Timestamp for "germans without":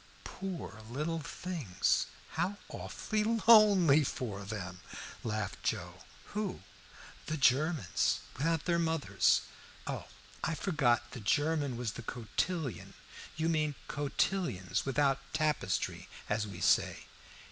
7.37-8.65